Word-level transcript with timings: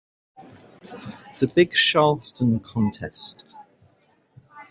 The 1.39 1.51
big 1.55 1.73
Charleston 1.73 2.59
contest. 2.61 3.55